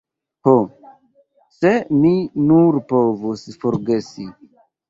Ho, 0.47 0.53
se 1.57 1.73
mi 1.97 2.13
nur 2.47 2.81
povus 2.93 3.47
forgesi. 3.67 4.31